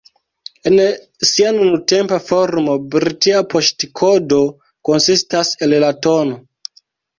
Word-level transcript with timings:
En 0.69 0.77
sia 1.31 1.51
nuntempa 1.57 2.17
formo, 2.29 2.79
britia 2.97 3.43
poŝtkodo 3.53 4.41
konsistas 4.91 5.55
el 5.69 5.81
la 5.87 5.95
tn. 6.09 6.37